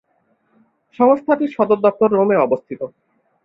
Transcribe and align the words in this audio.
সংস্থাটির 0.99 1.53
সদর 1.55 1.79
দপ্তর 1.85 2.09
রোমে 2.11 2.35
অবস্থিত। 2.37 2.81